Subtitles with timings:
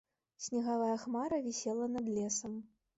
[0.45, 2.61] Снегавая хмара вісела над лесам.